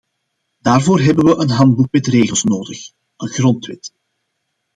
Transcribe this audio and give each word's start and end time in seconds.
Daarvoor 0.61 0.99
hebben 1.01 1.25
we 1.25 1.35
een 1.41 1.49
handboek 1.49 1.87
met 1.91 2.07
regels 2.07 2.43
nodig: 2.43 2.91
een 3.17 3.27
grondwet. 3.27 3.93